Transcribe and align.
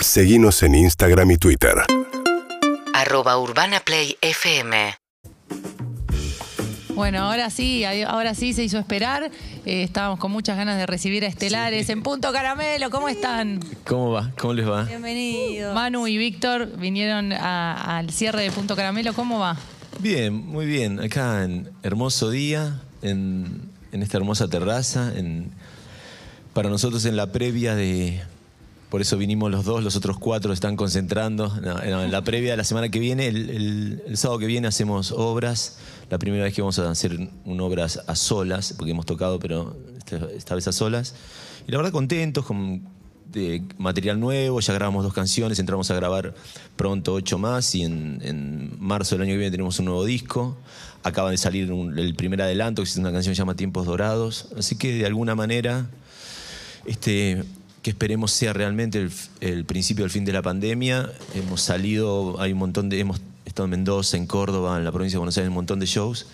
Seguimos 0.00 0.62
en 0.62 0.74
Instagram 0.74 1.30
y 1.32 1.36
Twitter. 1.38 1.74
Arroba 2.94 3.38
Urbana 3.38 3.80
Play 3.80 4.16
FM. 4.20 4.94
Bueno, 6.94 7.20
ahora 7.20 7.50
sí, 7.50 7.84
ahora 7.84 8.34
sí 8.34 8.52
se 8.52 8.64
hizo 8.64 8.78
esperar. 8.78 9.30
Eh, 9.66 9.82
estábamos 9.82 10.18
con 10.18 10.32
muchas 10.32 10.56
ganas 10.56 10.78
de 10.78 10.86
recibir 10.86 11.24
a 11.24 11.28
Estelares 11.28 11.88
en 11.90 12.02
Punto 12.02 12.32
Caramelo. 12.32 12.90
¿Cómo 12.90 13.08
están? 13.08 13.60
¿Cómo 13.86 14.10
va? 14.12 14.32
¿Cómo 14.38 14.54
les 14.54 14.68
va? 14.68 14.84
Bienvenido. 14.84 15.74
Manu 15.74 16.06
y 16.08 16.16
Víctor 16.18 16.76
vinieron 16.78 17.32
a- 17.32 17.98
al 17.98 18.10
cierre 18.10 18.42
de 18.42 18.50
Punto 18.50 18.74
Caramelo. 18.74 19.12
¿Cómo 19.14 19.38
va? 19.38 19.56
Bien, 20.00 20.32
muy 20.34 20.66
bien. 20.66 21.00
Acá 21.00 21.44
en 21.44 21.70
hermoso 21.82 22.30
día, 22.30 22.80
en, 23.02 23.62
en 23.92 24.02
esta 24.02 24.16
hermosa 24.16 24.48
terraza, 24.48 25.12
en, 25.16 25.50
para 26.52 26.68
nosotros 26.70 27.04
en 27.04 27.16
la 27.16 27.30
previa 27.32 27.74
de... 27.74 28.22
Por 28.90 29.02
eso 29.02 29.18
vinimos 29.18 29.50
los 29.50 29.64
dos, 29.66 29.84
los 29.84 29.96
otros 29.96 30.18
cuatro 30.18 30.52
están 30.52 30.76
concentrando. 30.76 31.52
En 31.82 32.10
la 32.10 32.22
previa 32.22 32.52
de 32.52 32.56
la 32.56 32.64
semana 32.64 32.88
que 32.88 32.98
viene, 32.98 33.26
el, 33.26 34.02
sábado 34.14 34.38
que 34.38 34.46
viene 34.46 34.66
hacemos 34.66 35.12
obras. 35.12 35.78
La 36.08 36.18
primera 36.18 36.44
vez 36.44 36.54
que 36.54 36.62
vamos 36.62 36.78
a 36.78 36.90
hacer 36.90 37.30
un 37.44 37.60
obras 37.60 38.00
a 38.06 38.16
solas, 38.16 38.74
porque 38.78 38.92
hemos 38.92 39.04
tocado, 39.04 39.38
pero 39.38 39.76
esta, 40.34 40.54
vez 40.54 40.66
a 40.68 40.72
solas. 40.72 41.14
Y 41.66 41.70
la 41.70 41.76
verdad 41.76 41.92
contentos 41.92 42.46
con 42.46 42.88
material 43.76 44.18
nuevo, 44.18 44.58
ya 44.60 44.72
grabamos 44.72 45.04
dos 45.04 45.12
canciones, 45.12 45.58
entramos 45.58 45.90
a 45.90 45.94
grabar 45.94 46.34
pronto 46.76 47.12
ocho 47.12 47.36
más 47.36 47.74
y 47.74 47.82
en, 47.82 48.74
marzo 48.78 49.16
del 49.16 49.22
año 49.22 49.32
que 49.32 49.36
viene 49.36 49.50
tenemos 49.50 49.78
un 49.80 49.84
nuevo 49.84 50.06
disco. 50.06 50.56
Acaba 51.02 51.30
de 51.30 51.36
salir 51.36 51.70
el 51.70 52.14
primer 52.14 52.40
adelanto, 52.40 52.82
que 52.82 52.88
es 52.88 52.96
una 52.96 53.12
canción 53.12 53.32
que 53.32 53.36
se 53.36 53.40
llama 53.40 53.54
Tiempos 53.54 53.84
Dorados. 53.84 54.48
Así 54.56 54.76
que 54.76 54.94
de 54.94 55.04
alguna 55.04 55.34
manera, 55.34 55.90
este, 56.86 57.44
que 57.82 57.90
esperemos 57.90 58.30
sea 58.32 58.52
realmente 58.52 59.08
el, 59.40 59.64
principio 59.64 60.04
del 60.04 60.10
fin 60.10 60.24
de 60.24 60.32
la 60.32 60.42
pandemia. 60.42 61.10
Hemos 61.34 61.60
salido, 61.62 62.40
hay 62.40 62.52
un 62.52 62.58
montón 62.58 62.88
de, 62.88 63.00
hemos 63.00 63.20
estado 63.44 63.64
en 63.64 63.70
Mendoza, 63.70 64.16
en 64.16 64.26
Córdoba, 64.26 64.76
en 64.78 64.84
la 64.84 64.92
provincia 64.92 65.16
de 65.16 65.18
Buenos 65.20 65.36
Aires, 65.38 65.48
un 65.48 65.54
montón 65.54 65.78
de 65.80 65.86
shows. 65.86 66.26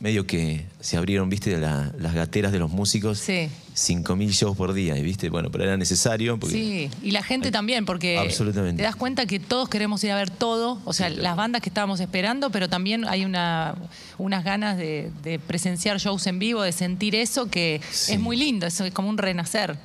Medio 0.00 0.26
que 0.26 0.66
se 0.80 0.96
abrieron, 0.96 1.28
viste, 1.30 1.56
la- 1.58 1.92
las 2.00 2.12
gateras 2.14 2.50
de 2.50 2.58
los 2.58 2.68
músicos. 2.70 3.18
Sí. 3.18 3.48
5.000 3.74 4.30
shows 4.32 4.56
por 4.56 4.72
día, 4.74 4.98
y 4.98 5.02
viste, 5.02 5.30
bueno, 5.30 5.50
pero 5.52 5.62
era 5.64 5.76
necesario. 5.76 6.38
Porque 6.40 6.54
Sí, 6.56 6.90
y 7.02 7.12
la 7.12 7.22
gente 7.22 7.52
también, 7.52 7.86
porque 7.86 8.18
Absolutamente. 8.18 8.78
te 8.78 8.82
das 8.82 8.96
cuenta 8.96 9.24
que 9.26 9.38
todos 9.38 9.68
queremos 9.68 10.02
ir 10.02 10.10
a 10.10 10.16
ver 10.16 10.28
todo, 10.30 10.80
o 10.84 10.92
sea, 10.92 11.08
las 11.08 11.36
bandas 11.36 11.62
que 11.62 11.68
estábamos 11.70 12.00
esperando, 12.00 12.50
pero 12.50 12.68
también 12.68 13.06
hay 13.06 13.24
una, 13.24 13.76
unas 14.18 14.44
ganas 14.44 14.76
de, 14.76 15.10
de 15.22 15.38
presenciar 15.38 15.98
shows 16.00 16.26
en 16.26 16.38
vivo, 16.40 16.62
de 16.62 16.72
sentir 16.72 17.14
eso, 17.14 17.48
que 17.48 17.80
Sí. 17.92 18.12
es 18.14 18.20
muy 18.20 18.36
lindo, 18.36 18.66
eso 18.66 18.84
es 18.84 18.92
como 18.92 19.08
un 19.08 19.16
renacer. 19.18 19.78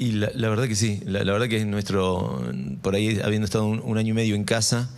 Y 0.00 0.12
la, 0.12 0.30
la 0.34 0.48
verdad 0.48 0.66
que 0.66 0.76
sí, 0.76 1.02
la, 1.04 1.22
verdad 1.22 1.46
que 1.46 1.58
es 1.58 1.66
nuestro, 1.66 2.42
por 2.80 2.94
ahí 2.94 3.20
habiendo 3.22 3.44
estado 3.44 3.66
un 3.66 3.98
año 3.98 4.12
y 4.12 4.14
medio 4.14 4.34
en 4.34 4.44
casa, 4.44 4.88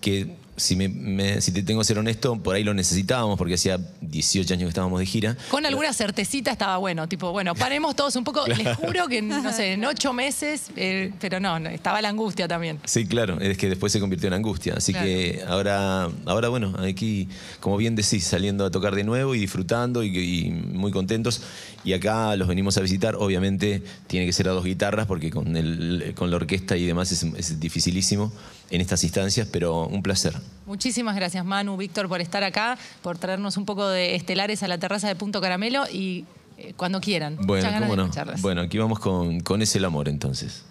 que 0.00 0.44
si, 0.58 0.74
me, 0.74 0.88
me- 0.88 1.42
si 1.42 1.52
te 1.52 1.62
tengo 1.62 1.80
que 1.82 1.84
ser 1.84 1.98
honesto, 1.98 2.34
por 2.42 2.54
ahí 2.54 2.64
lo 2.64 2.72
necesitábamos 2.72 3.36
porque 3.36 3.54
hacía 3.54 3.78
18 4.00 4.54
años 4.54 4.62
que 4.64 4.68
estábamos 4.70 4.98
de 5.00 5.04
gira. 5.04 5.36
Con 5.50 5.66
alguna 5.66 5.92
certecita 5.92 6.50
estaba 6.50 6.78
bueno, 6.78 7.06
tipo, 7.08 7.30
bueno, 7.30 7.54
paremos 7.54 7.94
todos 7.94 8.16
un 8.16 8.24
poco, 8.24 8.46
les 8.46 8.74
juro 8.78 9.06
que, 9.06 9.20
no 9.20 9.52
sé, 9.52 9.72
en 9.74 9.84
ocho 9.84 10.14
meses, 10.14 10.70
eh, 10.76 11.12
pero 11.20 11.40
no, 11.40 11.58
no, 11.60 11.68
estaba 11.68 12.00
la 12.00 12.08
angustia 12.08 12.48
también. 12.48 12.78
Sí, 12.86 13.04
claro, 13.06 13.38
es 13.38 13.58
que 13.58 13.68
después 13.68 13.92
se 13.92 14.00
convirtió 14.00 14.28
en 14.28 14.32
angustia. 14.32 14.72
Así 14.78 14.92
Claro. 14.92 15.06
que 15.06 15.44
ahora, 15.46 16.08
ahora, 16.24 16.48
bueno, 16.48 16.74
aquí, 16.78 17.28
como 17.60 17.76
bien 17.76 17.94
decís, 17.94 18.24
saliendo 18.24 18.64
a 18.64 18.70
tocar 18.70 18.94
de 18.94 19.04
nuevo 19.04 19.34
y 19.34 19.40
disfrutando 19.40 20.02
y, 20.02 20.16
y 20.18 20.50
muy 20.50 20.90
contentos. 20.90 21.42
Y 21.84 21.92
acá 21.92 22.34
los 22.34 22.48
venimos 22.48 22.78
a 22.78 22.80
visitar. 22.80 23.14
Obviamente 23.16 23.82
tiene 24.06 24.24
que 24.24 24.32
ser 24.32 24.48
a 24.48 24.52
dos 24.52 24.64
guitarras 24.64 25.06
porque 25.06 25.30
con, 25.30 25.54
el, 25.54 26.14
con 26.16 26.30
la 26.30 26.36
orquesta 26.36 26.78
y 26.78 26.86
demás 26.86 27.12
es, 27.12 27.22
es 27.22 27.60
dificilísimo 27.60 28.32
en 28.70 28.80
estas 28.80 29.04
instancias, 29.04 29.46
pero 29.52 29.85
un 29.86 30.02
placer. 30.02 30.34
Muchísimas 30.66 31.14
gracias 31.16 31.44
Manu, 31.44 31.76
Víctor, 31.76 32.08
por 32.08 32.20
estar 32.20 32.42
acá, 32.44 32.76
por 33.02 33.18
traernos 33.18 33.56
un 33.56 33.64
poco 33.64 33.88
de 33.88 34.14
estelares 34.14 34.62
a 34.62 34.68
la 34.68 34.78
terraza 34.78 35.08
de 35.08 35.14
Punto 35.16 35.40
Caramelo 35.40 35.84
y 35.90 36.24
eh, 36.58 36.72
cuando 36.76 37.00
quieran. 37.00 37.36
Bueno, 37.36 37.66
Muchas 37.66 37.72
ganas 37.72 37.80
cómo 37.82 37.92
de 37.92 37.96
no. 37.96 38.02
escucharlas. 38.04 38.42
Bueno, 38.42 38.60
aquí 38.62 38.78
vamos 38.78 38.98
con, 38.98 39.40
con 39.40 39.62
ese 39.62 39.78
el 39.78 39.84
amor 39.84 40.08
entonces. 40.08 40.64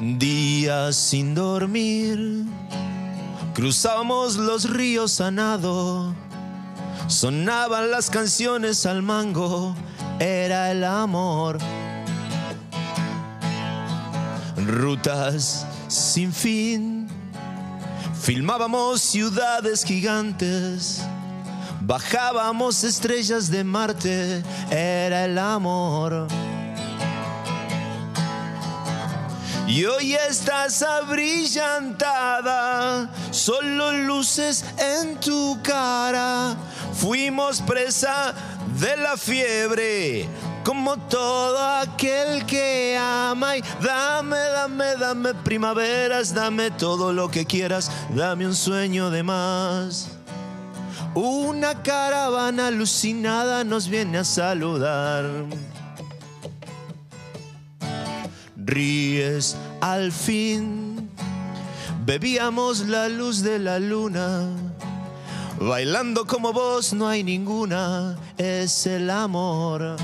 Días 0.00 0.96
sin 0.96 1.34
dormir, 1.34 2.44
cruzábamos 3.54 4.36
los 4.36 4.68
ríos 4.68 5.20
a 5.20 5.30
nado, 5.30 6.12
sonaban 7.06 7.90
las 7.90 8.10
canciones 8.10 8.86
al 8.86 9.02
mango, 9.02 9.74
era 10.18 10.70
el 10.70 10.84
amor. 10.84 11.58
Rutas 14.66 15.66
sin 15.88 16.32
fin, 16.32 17.08
filmábamos 18.20 19.00
ciudades 19.00 19.84
gigantes, 19.84 21.02
bajábamos 21.80 22.84
estrellas 22.84 23.50
de 23.50 23.64
Marte, 23.64 24.42
era 24.70 25.24
el 25.24 25.38
amor. 25.38 26.28
Y 29.74 29.86
hoy 29.86 30.12
estás 30.12 30.82
abrillantada, 30.82 33.08
solo 33.30 33.92
luces 33.92 34.66
en 34.76 35.18
tu 35.18 35.58
cara. 35.62 36.54
Fuimos 36.92 37.62
presa 37.62 38.34
de 38.78 38.98
la 38.98 39.16
fiebre, 39.16 40.28
como 40.62 40.98
todo 40.98 41.58
aquel 41.58 42.44
que 42.44 42.98
ama. 43.00 43.56
Y 43.56 43.62
dame, 43.82 44.36
dame, 44.36 44.94
dame 44.96 45.32
primaveras, 45.36 46.34
dame 46.34 46.70
todo 46.72 47.14
lo 47.14 47.30
que 47.30 47.46
quieras, 47.46 47.90
dame 48.10 48.46
un 48.46 48.54
sueño 48.54 49.08
de 49.08 49.22
más. 49.22 50.08
Una 51.14 51.82
caravana 51.82 52.66
alucinada 52.66 53.64
nos 53.64 53.88
viene 53.88 54.18
a 54.18 54.24
saludar. 54.24 55.24
Ríes 58.64 59.56
al 59.80 60.12
fin, 60.12 61.10
bebíamos 62.06 62.86
la 62.86 63.08
luz 63.08 63.42
de 63.42 63.58
la 63.58 63.78
luna. 63.80 64.48
Bailando 65.58 66.26
como 66.26 66.52
vos 66.52 66.92
no 66.92 67.08
hay 67.08 67.24
ninguna, 67.24 68.16
es 68.36 68.86
el 68.86 69.10
amor. 69.10 69.96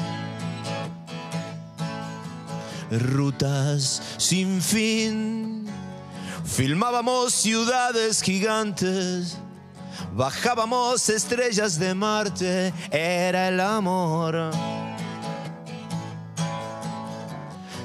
Rutas 2.90 4.02
sin 4.16 4.60
fin, 4.60 5.66
filmábamos 6.44 7.34
ciudades 7.34 8.22
gigantes, 8.22 9.36
bajábamos 10.16 11.08
estrellas 11.08 11.78
de 11.78 11.94
Marte, 11.94 12.72
era 12.90 13.48
el 13.48 13.60
amor. 13.60 14.50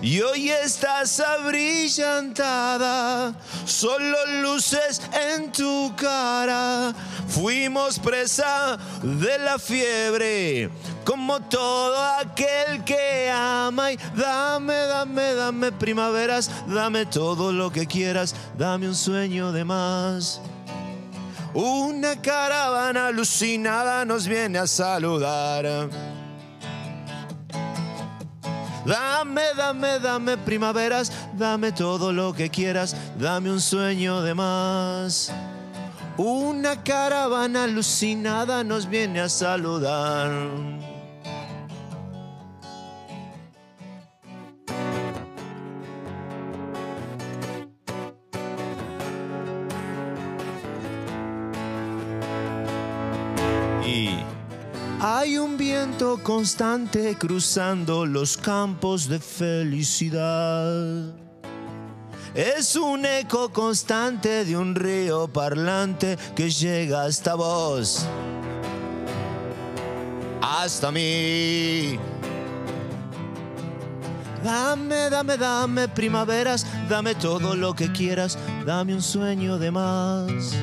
Y 0.03 0.21
hoy 0.21 0.49
estás 0.49 1.21
abrillantada, 1.21 3.33
solo 3.63 4.17
luces 4.41 5.01
en 5.13 5.49
tu 5.49 5.95
cara. 5.95 6.93
Fuimos 7.29 7.99
presa 7.99 8.77
de 9.01 9.39
la 9.39 9.57
fiebre, 9.57 10.69
como 11.05 11.39
todo 11.43 11.97
aquel 12.19 12.83
que 12.83 13.31
ama. 13.31 13.93
Y 13.93 13.99
dame, 14.17 14.73
dame, 14.73 15.35
dame 15.35 15.71
primaveras, 15.71 16.51
dame 16.67 17.05
todo 17.05 17.53
lo 17.53 17.71
que 17.71 17.87
quieras, 17.87 18.35
dame 18.57 18.89
un 18.89 18.95
sueño 18.95 19.53
de 19.53 19.63
más. 19.63 20.41
Una 21.53 22.21
caravana 22.21 23.07
alucinada 23.07 24.03
nos 24.03 24.27
viene 24.27 24.59
a 24.59 24.67
saludar. 24.67 25.89
Dame, 28.85 29.41
dame, 29.56 30.00
dame 30.00 30.38
primaveras, 30.38 31.12
dame 31.38 31.71
todo 31.71 32.12
lo 32.12 32.33
que 32.33 32.50
quieras, 32.50 32.95
dame 33.18 33.50
un 33.50 33.62
sueño 33.62 34.21
de 34.21 34.33
más. 34.33 35.31
Una 36.18 36.83
caravana 36.83 37.63
alucinada 37.63 38.63
nos 38.63 38.88
viene 38.88 39.21
a 39.21 39.30
saludar. 39.30 40.93
Constante 56.24 57.16
cruzando 57.16 58.06
los 58.06 58.36
campos 58.38 59.07
de 59.07 59.19
felicidad. 59.19 61.13
Es 62.34 62.75
un 62.75 63.06
eco 63.06 63.50
constante 63.50 64.44
de 64.44 64.57
un 64.57 64.75
río 64.75 65.28
parlante 65.28 66.18
que 66.36 66.50
llega 66.50 67.04
hasta 67.04 67.36
vos. 67.36 68.06
Hasta 70.42 70.92
mí. 70.92 72.00
Dame, 74.44 75.10
dame, 75.10 75.38
dame 75.38 75.88
primaveras, 75.88 76.66
dame 76.90 77.16
todo 77.16 77.56
lo 77.56 77.74
que 77.74 77.92
quieras, 77.92 78.38
dame 78.66 78.94
un 78.94 79.01
sueño 79.01 79.57
de 79.57 79.72
más. 79.72 80.54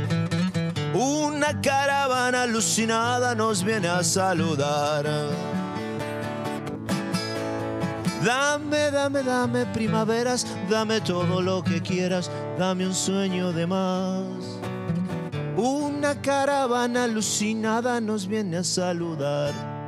Una 0.92 1.60
caravana 1.60 2.42
alucinada 2.42 3.34
nos 3.34 3.62
viene 3.62 3.88
a 3.88 4.02
saludar. 4.02 5.06
Dame, 8.25 8.90
dame, 8.90 9.22
dame 9.22 9.66
primaveras, 9.66 10.46
dame 10.69 11.00
todo 11.00 11.40
lo 11.40 11.62
que 11.62 11.81
quieras, 11.81 12.31
dame 12.58 12.87
un 12.87 12.94
sueño 12.94 13.52
de 13.52 13.66
más. 13.66 14.60
Una 15.56 16.20
caravana 16.20 17.04
alucinada 17.04 18.00
nos 18.00 18.26
viene 18.26 18.58
a 18.58 18.64
saludar. 18.64 19.80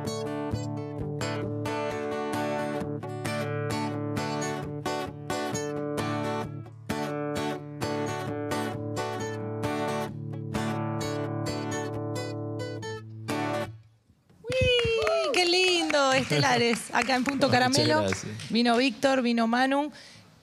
Estelares, 16.35 16.79
acá 16.93 17.15
en 17.15 17.23
Punto 17.23 17.47
Muchas 17.47 17.59
Caramelo. 17.73 18.07
Vino 18.49 18.77
Víctor, 18.77 19.21
vino 19.21 19.47
Manu, 19.47 19.91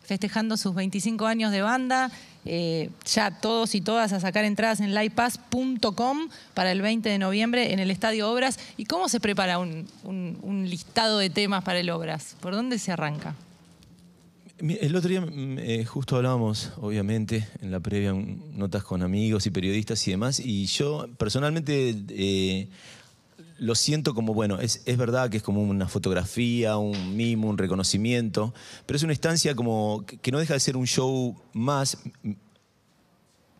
festejando 0.04 0.56
sus 0.56 0.74
25 0.74 1.26
años 1.26 1.52
de 1.52 1.62
banda. 1.62 2.10
Eh, 2.46 2.88
ya 3.04 3.30
todos 3.30 3.74
y 3.74 3.82
todas 3.82 4.14
a 4.14 4.20
sacar 4.20 4.46
entradas 4.46 4.80
en 4.80 4.94
livepass.com 4.94 6.30
para 6.54 6.72
el 6.72 6.80
20 6.80 7.06
de 7.08 7.18
noviembre 7.18 7.72
en 7.74 7.80
el 7.80 7.90
Estadio 7.90 8.30
Obras. 8.30 8.58
¿Y 8.78 8.86
cómo 8.86 9.10
se 9.10 9.20
prepara 9.20 9.58
un, 9.58 9.86
un- 10.04 10.38
un 10.40 10.68
listado 10.68 11.18
de 11.18 11.28
temas 11.28 11.62
para 11.64 11.80
el 11.80 11.90
Obras? 11.90 12.36
¿Por 12.40 12.54
dónde 12.54 12.78
se 12.78 12.92
arranca? 12.92 13.34
El 14.58 14.94
otro 14.96 15.08
día 15.08 15.20
mm, 15.22 15.58
eh, 15.58 15.84
justo 15.86 16.16
hablábamos, 16.16 16.72
obviamente, 16.80 17.46
en 17.62 17.70
la 17.70 17.80
previa, 17.80 18.12
un- 18.14 18.52
notas 18.58 18.84
con 18.84 19.02
amigos 19.02 19.46
y 19.46 19.50
periodistas 19.50 20.06
y 20.06 20.10
demás, 20.10 20.38
y 20.40 20.66
yo 20.66 21.08
personalmente 21.18 21.94
eh, 22.10 22.68
lo 23.60 23.74
siento 23.74 24.14
como, 24.14 24.32
bueno, 24.32 24.58
es, 24.58 24.82
es 24.86 24.96
verdad 24.96 25.28
que 25.28 25.36
es 25.36 25.42
como 25.42 25.62
una 25.62 25.86
fotografía, 25.86 26.78
un 26.78 27.14
mimo, 27.14 27.46
un 27.48 27.58
reconocimiento, 27.58 28.54
pero 28.86 28.96
es 28.96 29.02
una 29.02 29.12
instancia 29.12 29.54
como 29.54 30.04
que, 30.06 30.32
no 30.32 30.38
deja 30.38 30.54
de 30.54 30.60
ser 30.60 30.78
un 30.78 30.86
show 30.86 31.36
más, 31.52 31.98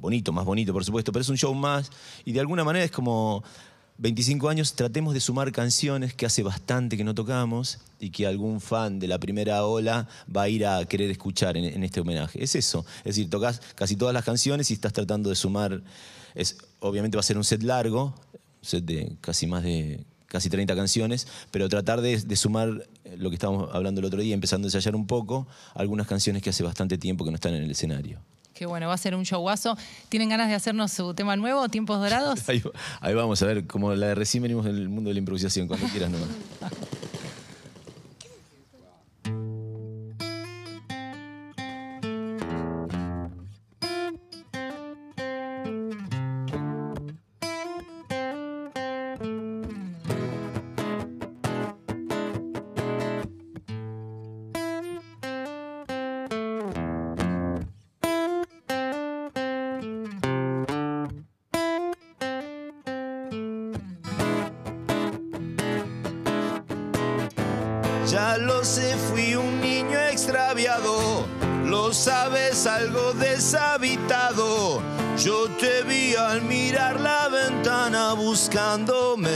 bonito, 0.01 0.33
más 0.33 0.47
bonito, 0.47 0.73
por 0.73 0.87
supuesto, 0.87 1.13
pero 1.13 1.21
es 1.21 1.29
un 1.29 1.37
show 1.37 1.55
más, 1.55 1.91
y 2.25 2.33
de 2.33 2.41
alguna 2.41 2.65
manera 2.65 2.83
es 2.83 2.91
como 2.91 3.45
25 3.99 4.49
años, 4.49 4.73
tratemos 4.73 5.13
de 5.13 5.21
sumar 5.21 5.53
canciones 5.53 6.15
que 6.15 6.25
hace 6.25 6.43
bastante 6.43 6.97
que 6.97 7.05
no 7.05 7.15
tocamos 7.15 7.79
y 7.99 8.09
que 8.09 8.27
algún 8.27 8.63
fan 8.63 8.99
de 9.01 9.07
la 9.07 9.19
primera 9.19 9.67
ola 9.67 10.09
va 10.35 10.45
a 10.45 10.49
ir 10.49 10.65
a 10.65 10.83
querer 10.87 11.11
escuchar 11.11 11.59
en, 11.59 11.85
este 11.85 12.01
homenaje. 12.01 12.43
Es 12.43 12.55
eso, 12.55 12.87
es 13.01 13.17
decir, 13.17 13.29
tocas 13.29 13.61
casi 13.75 13.97
todas 13.97 14.15
las 14.15 14.25
canciones 14.25 14.71
y 14.71 14.75
estás 14.75 14.95
tratando 14.95 15.29
de 15.29 15.37
sumar, 15.37 15.83
es, 16.35 16.57
obviamente 16.79 17.19
va 17.19 17.21
a 17.21 17.25
ser 17.25 17.37
un 17.37 17.45
set 17.45 17.63
largo, 17.63 18.15
set 18.63 18.85
de 18.85 19.17
casi 19.21 19.47
más 19.47 19.63
de 19.63 20.05
casi 20.27 20.49
30 20.49 20.77
canciones, 20.77 21.27
pero 21.51 21.69
tratar 21.69 22.01
de, 22.01 22.19
de 22.19 22.37
sumar 22.37 22.87
eh, 23.05 23.17
lo 23.19 23.31
que 23.31 23.35
estábamos 23.35 23.69
hablando 23.75 24.01
el 24.01 24.05
otro 24.05 24.21
día, 24.21 24.33
empezando 24.33 24.67
a 24.67 24.69
ensayar 24.69 24.95
un 24.95 25.07
poco, 25.07 25.49
algunas 25.75 26.07
canciones 26.07 26.41
que 26.41 26.51
hace 26.51 26.63
bastante 26.63 26.99
tiempo 26.99 27.25
que 27.25 27.33
no 27.33 27.35
están 27.35 27.55
en 27.55 27.65
el 27.65 27.71
escenario. 27.71 28.21
Que 28.55 28.67
bueno, 28.67 28.89
va 28.89 28.95
a 28.95 28.99
ser 28.99 29.15
un 29.15 29.23
showazo. 29.25 29.77
¿Tienen 30.09 30.29
ganas 30.29 30.49
de 30.49 30.55
hacernos 30.55 30.93
su 30.93 31.15
tema 31.15 31.35
nuevo, 31.35 31.69
Tiempos 31.69 31.99
Dorados? 31.99 32.41
Ahí, 32.49 32.63
ahí 33.01 33.15
vamos 33.15 33.43
a 33.43 33.47
ver, 33.47 33.67
como 33.67 33.95
la 33.95 34.09
de 34.09 34.15
recién 34.15 34.43
venimos 34.43 34.67
en 34.67 34.77
el 34.77 34.89
mundo 34.89 35.09
de 35.09 35.15
la 35.15 35.19
improvisación, 35.19 35.67
cuando 35.67 35.87
quieras 35.89 36.11
nomás. 36.11 36.29
Ya 68.61 68.67
lo 68.67 68.67
sé, 68.67 68.95
fui 69.11 69.35
un 69.37 69.59
niño 69.59 69.99
extraviado. 70.13 71.27
Lo 71.65 71.95
sabes, 71.95 72.67
algo 72.67 73.15
deshabitado. 73.15 74.83
Yo 75.17 75.49
te 75.59 75.83
vi 75.85 76.15
al 76.15 76.43
mirar 76.43 77.01
la 77.01 77.29
ventana 77.29 78.13
buscándome 78.13 79.31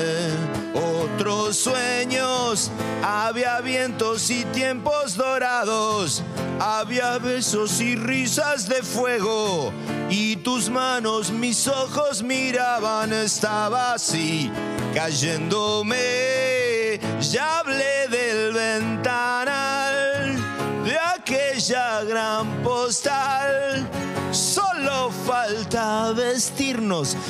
otros 0.74 1.56
sueños. 1.56 2.70
Había 3.02 3.62
vientos 3.62 4.28
y 4.28 4.44
tiempos 4.52 5.16
dorados. 5.16 6.22
Había 6.60 7.16
besos 7.16 7.80
y 7.80 7.96
risas 7.96 8.68
de 8.68 8.82
fuego. 8.82 9.72
Y 10.10 10.36
tus 10.36 10.68
manos, 10.68 11.30
mis 11.30 11.66
ojos 11.66 12.22
miraban, 12.22 13.14
estaba 13.14 13.94
así, 13.94 14.50
cayéndome. 14.92 16.43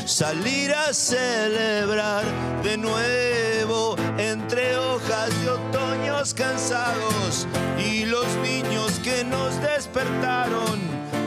Salir 0.06 0.72
a 0.74 0.92
celebrar 0.92 2.24
de 2.64 2.76
nuevo 2.76 3.94
entre 4.18 4.76
hojas 4.76 5.30
de 5.42 5.50
otoños 5.50 6.34
cansados 6.34 7.46
y 7.78 8.04
los 8.04 8.26
niños 8.42 8.90
que 9.04 9.24
nos 9.24 9.60
despertaron. 9.60 10.80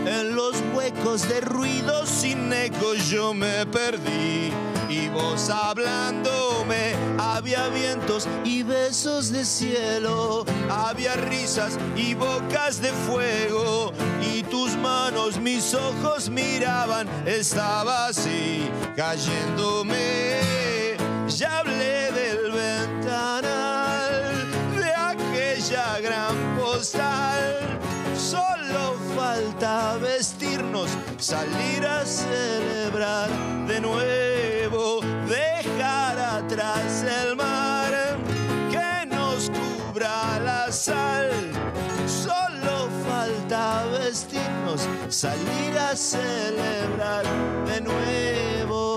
En 0.05 0.35
los 0.35 0.55
huecos 0.75 1.27
de 1.29 1.39
ruido 1.41 2.05
sin 2.05 2.51
eco 2.51 2.95
yo 2.95 3.33
me 3.33 3.65
perdí 3.65 4.51
y 4.97 5.09
vos 5.09 5.49
hablándome. 5.49 6.95
Había 7.17 7.67
vientos 7.69 8.27
y 8.43 8.63
besos 8.63 9.31
de 9.31 9.45
cielo, 9.45 10.45
había 10.69 11.15
risas 11.15 11.77
y 11.95 12.13
bocas 12.13 12.81
de 12.81 12.89
fuego. 12.89 13.93
Y 14.21 14.43
tus 14.43 14.75
manos 14.77 15.39
mis 15.39 15.73
ojos 15.73 16.29
miraban, 16.29 17.07
estaba 17.25 18.07
así 18.07 18.69
cayéndome. 18.95 20.87
Ya 21.27 21.59
hablé 21.59 22.11
del 22.11 22.51
ventanal 22.51 24.11
de 24.79 24.93
aquella 24.93 25.99
gran 25.99 26.57
postal. 26.57 27.79
Solo 28.17 28.95
falta 29.15 29.97
vestirnos, 29.97 30.89
salir 31.17 31.85
a 31.85 32.05
celebrar 32.05 33.29
de 33.67 33.81
nuevo, 33.81 34.16
salir 45.09 45.77
a 45.77 45.95
celebrar 45.95 47.23
de 47.65 47.81
nuevo. 47.81 48.96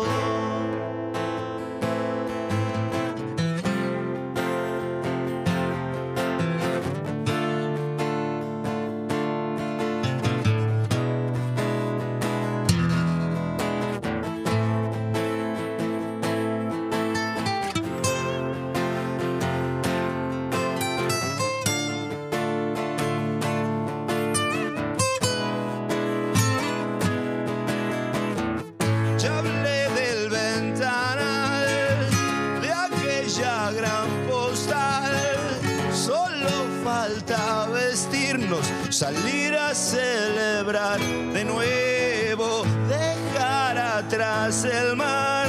Salir 39.00 39.56
a 39.56 39.74
celebrar 39.74 41.00
de 41.32 41.42
nuevo, 41.42 42.64
dejar 42.86 43.78
atrás 43.78 44.62
el 44.64 44.94
mar 44.94 45.48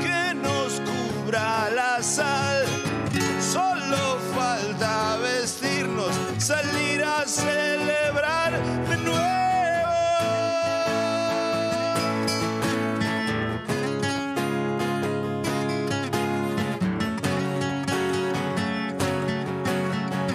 que 0.00 0.34
nos 0.34 0.80
cubra 0.80 1.68
la 1.68 2.02
sal. 2.02 2.64
Solo 3.52 4.18
falta 4.34 5.18
vestirnos, 5.18 6.14
salir 6.38 7.04
a 7.04 7.26
celebrar 7.26 8.52
de 8.88 8.96
nuevo. 8.96 9.20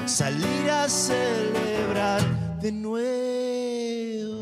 Salir 0.05 0.69
a 0.69 0.87
celebrar 0.87 1.66
de 2.61 2.71
nuevo. 2.71 4.37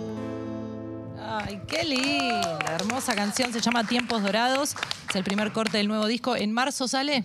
Ay, 1.18 1.62
qué 1.68 1.84
linda, 1.86 2.60
hermosa 2.68 3.16
canción. 3.16 3.54
Se 3.54 3.62
llama 3.62 3.86
Tiempos 3.86 4.22
Dorados. 4.22 4.76
Es 5.10 5.16
el 5.16 5.24
primer 5.24 5.54
corte 5.54 5.78
del 5.78 5.88
nuevo 5.88 6.06
disco. 6.06 6.36
En 6.36 6.52
marzo 6.52 6.88
sale. 6.88 7.24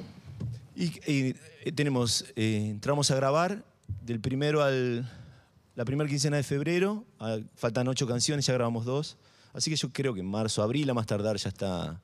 Y, 0.77 0.85
y, 1.11 1.35
eh, 1.65 1.73
tenemos, 1.73 2.25
eh, 2.37 2.69
entramos 2.71 3.11
a 3.11 3.17
grabar 3.17 3.65
del 4.03 4.21
primero 4.21 4.63
al. 4.63 5.11
La 5.75 5.85
primera 5.85 6.09
quincena 6.09 6.37
de 6.37 6.43
febrero, 6.43 7.05
faltan 7.55 7.89
ocho 7.89 8.07
canciones, 8.07 8.45
ya 8.45 8.53
grabamos 8.53 8.85
dos. 8.85 9.17
Así 9.55 9.71
que 9.71 9.77
yo 9.77 9.91
creo 9.93 10.13
que 10.13 10.21
en 10.21 10.27
marzo, 10.27 10.63
abril, 10.63 10.91
a 10.91 10.95
más 10.95 11.07
tardar, 11.07 11.37
ya 11.37 11.49
está. 11.49 12.01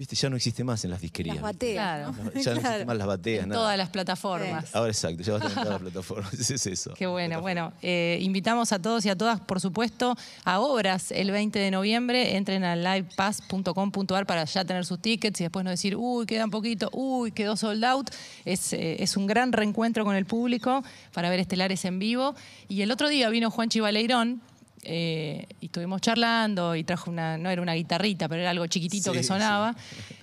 Viste, 0.00 0.16
ya 0.16 0.30
no 0.30 0.36
existe 0.36 0.64
más 0.64 0.82
en 0.86 0.92
las 0.92 1.02
disquerías. 1.02 1.36
Las 1.36 1.42
bateas. 1.42 1.74
Claro. 1.74 2.12
¿no? 2.12 2.30
Ya 2.40 2.54
no 2.54 2.60
existen 2.60 2.86
más 2.86 2.96
las 2.96 3.06
bateas, 3.06 3.42
En 3.42 3.50
nada. 3.50 3.60
todas 3.60 3.76
las 3.76 3.90
plataformas. 3.90 4.74
Ahora 4.74 4.90
exacto, 4.90 5.22
ya 5.22 5.32
va 5.34 5.38
a 5.40 5.42
todas 5.50 5.68
las 5.68 5.80
plataformas. 5.82 6.32
Es 6.50 6.66
eso. 6.66 6.94
Qué 6.94 7.06
bueno. 7.06 7.42
Bueno, 7.42 7.74
eh, 7.82 8.16
invitamos 8.22 8.72
a 8.72 8.78
todos 8.80 9.04
y 9.04 9.10
a 9.10 9.16
todas, 9.18 9.40
por 9.42 9.60
supuesto, 9.60 10.16
a 10.46 10.60
Obras 10.60 11.12
el 11.12 11.30
20 11.30 11.58
de 11.58 11.70
noviembre. 11.70 12.38
Entren 12.38 12.64
a 12.64 12.76
livepass.com.ar 12.76 14.24
para 14.24 14.46
ya 14.46 14.64
tener 14.64 14.86
sus 14.86 15.02
tickets 15.02 15.38
y 15.38 15.44
después 15.44 15.66
no 15.66 15.70
decir, 15.70 15.96
uy, 15.96 16.24
queda 16.24 16.46
un 16.46 16.50
poquito, 16.50 16.88
uy, 16.94 17.32
quedó 17.32 17.54
sold 17.58 17.84
out. 17.84 18.08
Es, 18.46 18.72
eh, 18.72 19.02
es 19.02 19.18
un 19.18 19.26
gran 19.26 19.52
reencuentro 19.52 20.06
con 20.06 20.16
el 20.16 20.24
público 20.24 20.82
para 21.12 21.28
ver 21.28 21.40
estelares 21.40 21.84
en 21.84 21.98
vivo. 21.98 22.34
Y 22.70 22.80
el 22.80 22.90
otro 22.90 23.10
día 23.10 23.28
vino 23.28 23.50
Juanchi 23.50 23.80
Baleirón. 23.80 24.40
Eh, 24.82 25.46
y 25.60 25.66
estuvimos 25.66 26.00
charlando 26.00 26.74
y 26.76 26.84
trajo 26.84 27.10
una, 27.10 27.36
no 27.38 27.50
era 27.50 27.60
una 27.62 27.74
guitarrita, 27.74 28.28
pero 28.28 28.40
era 28.42 28.50
algo 28.50 28.66
chiquitito 28.66 29.12
Sí, 29.12 29.18
que 29.18 29.22
sonaba. 29.24 29.74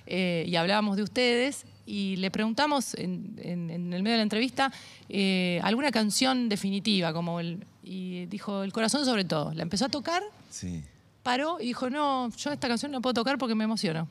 eh, 0.06 0.44
y 0.48 0.56
hablábamos 0.56 0.96
de 0.96 1.02
ustedes 1.02 1.64
y 1.86 2.16
le 2.16 2.30
preguntamos 2.30 2.94
en, 2.94 3.34
en- 3.42 3.70
en 3.70 3.92
el 3.92 4.02
medio 4.02 4.14
de 4.14 4.18
la 4.18 4.22
entrevista 4.24 4.70
eh, 5.08 5.60
alguna 5.62 5.90
canción 5.90 6.48
definitiva, 6.48 7.12
como 7.12 7.40
el, 7.40 7.64
y 7.82 8.26
dijo 8.26 8.62
El 8.62 8.72
corazón 8.72 9.04
sobre 9.04 9.24
todo. 9.24 9.52
La 9.54 9.62
empezó 9.62 9.86
a 9.86 9.88
tocar, 9.88 10.22
Sí. 10.50 10.82
paró 11.22 11.58
y 11.60 11.66
dijo, 11.66 11.88
no, 11.88 12.30
yo 12.36 12.52
esta 12.52 12.68
canción 12.68 12.90
no 12.92 13.00
puedo 13.00 13.14
tocar 13.14 13.38
porque 13.38 13.54
me 13.54 13.64
emociono. 13.64 14.08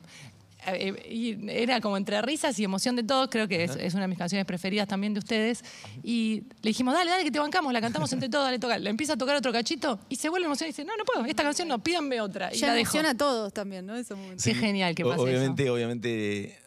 Eh, 0.66 1.08
y 1.10 1.48
era 1.50 1.80
como 1.80 1.96
entre 1.96 2.20
risas 2.20 2.58
y 2.58 2.64
emoción 2.64 2.96
de 2.96 3.02
todos, 3.04 3.28
creo 3.30 3.46
que 3.48 3.64
es, 3.64 3.76
es 3.76 3.94
una 3.94 4.02
de 4.02 4.08
mis 4.08 4.18
canciones 4.18 4.44
preferidas 4.44 4.88
también 4.88 5.14
de 5.14 5.20
ustedes. 5.20 5.64
Y 6.02 6.42
le 6.62 6.70
dijimos, 6.70 6.94
dale, 6.94 7.10
dale, 7.10 7.24
que 7.24 7.30
te 7.30 7.38
bancamos, 7.38 7.72
la 7.72 7.80
cantamos 7.80 8.12
entre 8.12 8.28
todos, 8.28 8.44
dale, 8.44 8.58
toca. 8.58 8.76
Le 8.78 8.90
empieza 8.90 9.12
a 9.14 9.16
tocar 9.16 9.36
otro 9.36 9.52
cachito 9.52 10.00
y 10.08 10.16
se 10.16 10.28
vuelve 10.28 10.46
emocionada 10.46 10.68
y 10.68 10.72
dice, 10.72 10.84
no, 10.84 10.96
no 10.96 11.04
puedo, 11.04 11.24
esta 11.24 11.42
canción 11.44 11.68
no, 11.68 11.82
pídanme 11.82 12.20
otra. 12.20 12.52
Y 12.52 12.58
Ya 12.58 12.66
la 12.68 12.72
dejó. 12.74 12.80
emociona 12.98 13.10
a 13.10 13.16
todos 13.16 13.52
también, 13.52 13.86
¿no? 13.86 13.94
Esos 13.96 14.18
momentos. 14.18 14.44
Qué 14.44 14.54
genial 14.54 14.94
que 14.94 15.04
pase 15.04 15.20
Obviamente, 15.22 15.62
eso. 15.64 15.74
obviamente 15.74 16.58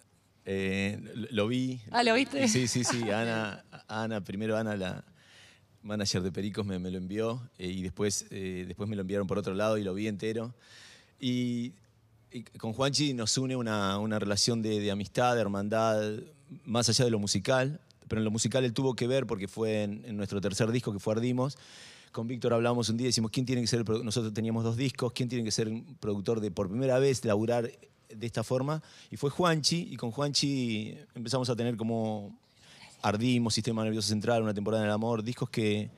eh, 0.45 0.99
lo- 1.13 1.27
lo 1.31 1.47
vi. 1.49 1.81
Ah, 1.91 2.03
¿lo 2.03 2.13
viste? 2.15 2.47
Sí, 2.47 2.67
sí, 2.67 2.83
sí. 2.83 3.09
Ana, 3.11 3.63
Ana 3.87 4.21
primero 4.23 4.57
Ana, 4.57 4.75
la 4.77 5.03
manager 5.83 6.21
de 6.21 6.31
Pericos, 6.31 6.65
me, 6.65 6.79
me 6.79 6.91
lo 6.91 6.97
envió 6.97 7.49
eh, 7.57 7.67
y 7.67 7.81
después, 7.81 8.25
eh, 8.31 8.63
después 8.67 8.87
me 8.89 8.95
lo 8.95 9.01
enviaron 9.01 9.27
por 9.27 9.37
otro 9.37 9.53
lado 9.53 9.77
y 9.77 9.83
lo 9.83 9.93
vi 9.93 10.07
entero. 10.07 10.55
Y, 11.19 11.73
y 12.31 12.43
con 12.43 12.73
Juanchi 12.73 13.13
nos 13.13 13.37
une 13.37 13.55
una, 13.55 14.19
relación 14.19 14.61
de, 14.61 14.89
amistad, 14.89 15.35
de 15.35 15.41
hermandad, 15.41 16.13
más 16.65 16.87
allá 16.89 17.05
de 17.05 17.11
lo 17.11 17.19
musical. 17.19 17.79
Pero 18.07 18.19
en 18.19 18.25
lo 18.25 18.31
musical 18.31 18.65
él 18.65 18.73
tuvo 18.73 18.95
que 18.95 19.07
ver 19.07 19.25
porque 19.25 19.47
fue 19.47 19.83
en, 19.83 20.17
nuestro 20.17 20.41
tercer 20.41 20.71
disco 20.71 20.93
que 20.93 20.99
fue 20.99 21.13
Ardimos. 21.13 21.57
Con 22.11 22.27
Víctor 22.27 22.53
hablamos 22.53 22.89
un 22.89 22.97
día 22.97 23.05
y 23.05 23.09
decimos, 23.09 23.31
¿quién 23.31 23.45
tiene 23.45 23.61
que 23.61 23.67
ser 23.67 23.79
el 23.79 23.85
produ-?" 23.85 24.03
Nosotros 24.03 24.33
teníamos 24.33 24.63
dos 24.63 24.75
discos, 24.75 25.13
¿quién 25.13 25.29
tiene 25.29 25.45
que 25.45 25.51
ser 25.51 25.69
un 25.69 25.95
productor 25.99 26.41
de 26.41 26.51
por 26.51 26.69
primera 26.69 26.99
vez 26.99 27.23
laburar 27.23 27.71
de 28.09 28.25
esta 28.25 28.43
forma? 28.43 28.83
Y 29.09 29.17
fue 29.17 29.29
Juanchi, 29.29 29.87
y 29.89 29.95
con 29.95 30.11
Juanchi 30.11 30.97
empezamos 31.15 31.49
a 31.49 31.55
tener 31.55 31.77
como 31.77 32.37
Ardimos, 33.01 33.53
Sistema 33.53 33.83
Nervioso 33.83 34.09
Central, 34.09 34.43
Una 34.43 34.53
temporada 34.53 34.83
en 34.83 34.89
el 34.89 34.93
amor, 34.93 35.23
discos 35.23 35.49
que, 35.49 35.89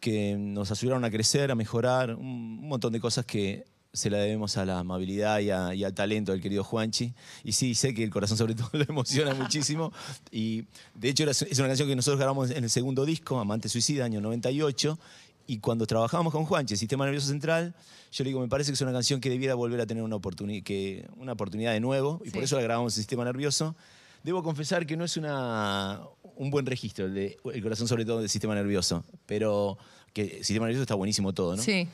que 0.00 0.36
nos 0.38 0.70
ayudaron 0.70 1.04
a 1.04 1.10
crecer, 1.10 1.50
a 1.50 1.54
mejorar, 1.54 2.14
un 2.14 2.66
montón 2.66 2.92
de 2.94 3.00
cosas 3.00 3.26
que 3.26 3.66
se 3.92 4.08
la 4.10 4.18
debemos 4.18 4.56
a 4.56 4.64
la 4.64 4.78
amabilidad 4.78 5.40
y, 5.40 5.50
a- 5.50 5.74
y 5.74 5.84
al 5.84 5.92
talento 5.94 6.32
del 6.32 6.40
querido 6.40 6.64
Juanchi. 6.64 7.12
Y 7.44 7.52
sí, 7.52 7.74
sé 7.74 7.92
que 7.94 8.02
el 8.02 8.10
corazón 8.10 8.38
sobre 8.38 8.54
todo 8.54 8.70
lo 8.72 8.84
emociona 8.88 9.34
muchísimo. 9.34 9.92
Y 10.30 10.64
de 10.94 11.10
hecho 11.10 11.28
es 11.28 11.58
una 11.58 11.68
canción 11.68 11.88
que 11.88 11.96
nosotros 11.96 12.18
grabamos 12.18 12.50
en 12.50 12.64
el 12.64 12.70
segundo 12.70 13.04
disco, 13.04 13.38
Amante 13.38 13.68
Suicida, 13.68 14.04
año 14.04 14.20
98. 14.20 14.98
Y 15.46 15.58
cuando 15.58 15.86
trabajábamos 15.86 16.32
con 16.32 16.44
Juanchi, 16.44 16.76
Sistema 16.76 17.04
Nervioso 17.04 17.26
Central, 17.26 17.74
yo 18.12 18.24
le 18.24 18.28
digo, 18.30 18.40
me 18.40 18.48
parece 18.48 18.70
que 18.70 18.74
es 18.74 18.80
una 18.80 18.92
canción 18.92 19.20
que 19.20 19.28
debiera 19.28 19.54
volver 19.54 19.80
a 19.80 19.86
tener 19.86 20.02
una, 20.04 20.16
oportuni- 20.16 20.62
que, 20.62 21.06
una 21.16 21.32
oportunidad 21.32 21.72
de 21.72 21.80
nuevo. 21.80 22.22
Y 22.24 22.30
por 22.30 22.40
Sí. 22.40 22.44
eso 22.44 22.56
la 22.56 22.62
grabamos 22.62 22.94
en 22.94 23.02
Sistema 23.02 23.24
Nervioso. 23.24 23.74
Debo 24.22 24.42
confesar 24.44 24.86
que 24.86 24.96
no 24.96 25.04
es 25.04 25.16
una, 25.16 26.00
un 26.36 26.50
buen 26.50 26.64
registro 26.64 27.06
el, 27.06 27.14
de, 27.14 27.36
el 27.52 27.62
corazón 27.62 27.88
sobre 27.88 28.04
todo 28.04 28.20
del 28.20 28.28
sistema 28.28 28.54
nervioso, 28.54 29.04
pero 29.26 29.76
que 30.14 30.22
el 30.38 30.44
sistema 30.44 30.66
nervioso 30.66 30.82
está 30.82 30.94
buenísimo 30.94 31.32
todo, 31.34 31.56
¿no? 31.56 31.62
Sí, 31.62 31.88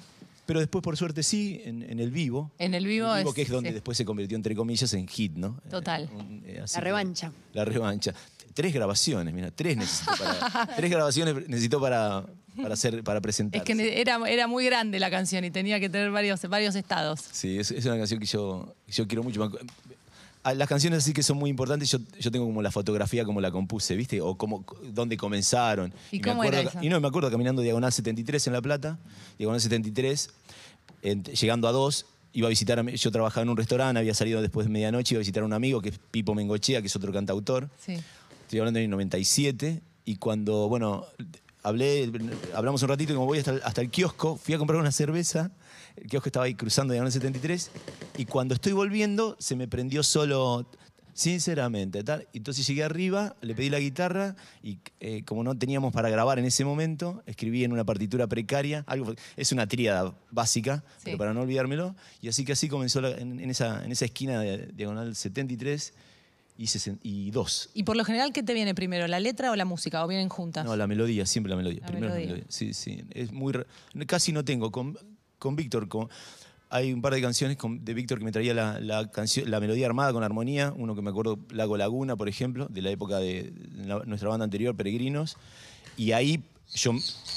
Pero 0.49 0.61
después, 0.61 0.83
por 0.83 0.97
suerte, 0.97 1.23
sí, 1.23 1.61
en, 1.67 1.83
en 1.83 2.01
el 2.01 2.11
vivo. 2.11 2.51
en 2.59 2.73
el 2.73 2.87
vivo, 2.87 3.13
El 3.13 3.19
vivo 3.19 3.29
es, 3.31 3.35
que 3.37 3.43
es 3.43 3.51
donde 3.51 3.69
sí. 3.69 3.75
después 3.75 3.99
se 3.99 4.07
convirtió, 4.07 4.35
entre 4.35 4.55
comillas, 4.55 4.91
en 4.95 5.07
hit, 5.07 5.35
¿no? 5.37 5.61
Total. 5.69 6.05
Eh, 6.05 6.15
un- 6.17 6.43
eh, 6.47 6.61
La 6.61 6.67
que- 6.67 6.81
revancha. 6.81 7.33
La 7.53 7.65
revancha. 7.67 8.15
Tres 8.55 8.73
grabaciones, 8.73 9.35
mira, 9.35 9.51
tres 9.51 9.77
necesito 9.77 10.11
para, 10.17 10.67
tres 10.77 10.91
grabaciones 10.91 11.49
necesito 11.49 11.79
para, 11.83 12.25
para, 12.63 12.73
hacer, 12.73 13.05
para 13.05 13.21
presentar. 13.21 13.61
Es 13.61 13.65
que 13.67 14.01
era, 14.01 14.19
era 14.27 14.47
muy 14.47 14.65
grande 14.65 14.99
la 14.99 15.11
canción 15.11 15.45
y 15.45 15.51
tenía 15.51 15.79
que 15.81 15.91
tener 15.91 16.11
varios, 16.11 16.41
varios 16.49 16.75
estados. 16.77 17.21
Sí, 17.31 17.59
es, 17.59 17.71
es 17.71 17.85
una 17.85 17.99
canción 17.99 18.19
que 18.19 18.25
yo, 18.27 18.75
que 18.87 18.93
yo 18.93 19.07
quiero 19.07 19.23
mucho. 19.23 19.51
Me 20.45 20.51
acu- 20.51 20.53
a- 20.53 20.55
Las 20.55 20.69
canciones 20.69 20.99
así 21.01 21.13
que 21.13 21.23
son 21.23 21.37
muy 21.39 21.51
importantes, 21.51 21.91
yo, 21.91 21.99
yo 22.19 22.31
tengo 22.31 22.47
como 22.47 22.63
la 22.63 22.71
fotografía 22.71 23.25
como 23.25 23.41
la 23.41 23.51
compuse, 23.51 23.97
¿viste? 23.97 24.21
O 24.21 24.37
como 24.37 24.65
dónde 24.93 25.17
comenzaron. 25.17 25.93
¿Y 26.11 26.21
cómo 26.21 26.45
era 26.45 26.61
acuerdo? 26.61 26.81
Y 26.85 26.89
no, 26.89 27.01
me 27.01 27.09
acuerdo 27.09 27.31
caminando 27.31 27.63
Diagonal 27.63 27.93
73 27.93 28.47
en 28.47 28.53
La 28.53 28.63
Plata, 28.63 28.99
Diagonal 29.39 29.61
73, 29.61 30.31
en- 31.03 31.25
llegando 31.25 31.69
a 31.69 31.73
dos, 31.73 32.07
iba 32.33 32.47
a 32.47 32.51
visitar, 32.51 32.85
yo 32.87 33.11
trabajaba 33.11 33.43
en 33.43 33.49
un 33.49 33.57
restaurante, 33.57 33.99
había 33.99 34.15
salido 34.15 34.41
después 34.43 34.67
de 34.67 34.73
medianoche, 34.73 35.15
iba 35.15 35.19
a 35.19 35.23
visitar 35.23 35.43
a 35.43 35.47
un 35.47 35.53
amigo 35.53 35.81
que 35.81 35.89
es 35.91 35.99
Pipo 36.11 36.35
Mengochea, 36.35 36.81
que 36.81 36.87
es 36.87 36.97
otro 36.97 37.13
cantautor. 37.13 37.69
Sí. 37.85 37.95
Estoy 38.43 38.59
hablando 38.61 38.81
del 38.81 38.91
97 38.91 39.81
y 40.05 40.17
cuando, 40.17 40.69
bueno, 40.69 41.05
hablé, 41.63 42.11
hablamos 42.55 42.83
un 42.83 42.89
ratito 42.89 43.13
y 43.13 43.15
como 43.17 43.27
voy 43.27 43.39
hasta, 43.39 43.53
hasta 43.65 43.81
el 43.81 43.91
kiosco, 43.91 44.37
fui 44.37 44.55
a 44.55 44.59
comprar 44.59 44.81
una 44.81 44.93
cerveza, 44.93 45.51
el 46.03 46.09
kiosco 46.09 46.29
estaba 46.29 46.47
ahí 46.47 46.55
cruzando 46.55 46.93
Diagonal 46.93 47.13
73 47.13 47.71
y 48.17 48.25
cuando 48.27 48.55
estoy 48.55 48.73
volviendo 48.73 49.37
se 49.39 49.57
me 49.57 49.69
prendió 49.69 50.03
solo, 50.03 50.69
sinceramente, 51.13 52.05
tal. 52.05 52.29
Entonces 52.33 52.67
llegué 52.67 52.85
arriba, 52.85 53.35
le 53.41 53.55
pedí 53.55 53.71
la 53.71 53.81
guitarra 53.81 54.37
y 54.63 54.79
eh, 55.01 55.25
como 55.25 55.43
no 55.43 55.57
teníamos 55.59 55.93
para 55.93 56.09
grabar 56.11 56.39
en 56.39 56.45
ese 56.45 56.65
momento, 56.65 57.23
escribí 57.27 57.65
en 57.65 57.73
una 57.73 57.85
partitura 57.85 58.27
precaria, 58.29 58.85
algo, 58.87 59.15
es 59.37 59.51
una 59.53 59.67
tríada 59.67 60.15
básica, 60.31 60.85
Sí. 60.99 61.03
pero 61.07 61.19
para 61.19 61.35
no 61.35 61.41
olvidármelo, 61.43 61.95
y 62.23 62.29
así 62.29 62.45
que 62.45 62.53
así 62.53 62.69
comenzó 62.69 63.01
la- 63.01 63.11
en, 63.11 63.41
en 63.41 63.51
esa, 63.51 63.85
en 63.85 63.91
esa 63.93 64.05
esquina 64.05 64.41
de 64.41 64.69
Diagonal 64.69 65.17
73 65.17 65.93
y, 67.03 67.31
dos. 67.31 67.71
Y 67.73 67.85
por 67.85 67.97
lo 67.97 68.05
general, 68.05 68.33
¿qué 68.33 68.43
te 68.43 68.53
viene 68.53 68.75
primero, 68.75 69.07
la 69.07 69.21
letra 69.21 69.53
o 69.53 69.57
la 69.57 69.65
música? 69.65 70.05
¿O 70.05 70.09
vienen 70.09 70.29
juntas? 70.29 70.65
No, 70.65 70.75
la 70.77 70.89
melodía, 70.89 71.25
siempre 71.25 71.51
la 71.51 71.57
melodía. 71.57 71.81
La 71.83 71.87
Primero 71.87 72.07
melodía. 72.09 72.27
la 72.27 72.33
melodía. 72.33 72.47
Sí, 72.51 72.75
sí. 72.75 73.05
Es 73.11 73.31
muy 73.33 73.55
casi 74.09 74.33
no 74.33 74.45
tengo. 74.45 74.73
Con, 74.73 74.99
con 75.39 75.57
Víctor, 75.57 75.89
con- 75.89 76.09
hay 76.71 76.93
un 76.93 77.01
par 77.01 77.15
de 77.15 77.23
canciones 77.23 77.57
con- 77.57 77.85
de 77.85 77.95
Víctor 77.95 78.19
que 78.19 78.25
me 78.25 78.33
traía 78.33 78.53
la, 78.53 78.79
la 78.81 79.11
canción, 79.11 79.51
la 79.51 79.59
melodía 79.61 79.87
armada 79.87 80.13
con 80.13 80.23
armonía. 80.23 80.73
Uno 80.77 80.95
que 80.95 81.01
me 81.03 81.11
acuerdo, 81.11 81.39
Lago 81.51 81.77
Laguna, 81.77 82.17
por 82.17 82.29
ejemplo, 82.29 82.67
de 82.69 82.83
la 82.83 82.91
época 82.91 83.19
de 83.19 83.53
la- 83.77 84.03
nuestra 84.05 84.29
banda 84.29 84.45
anterior, 84.45 84.75
Peregrinos. 84.77 85.37
Y 85.97 86.13
ahí 86.13 86.43
yo 86.75 86.93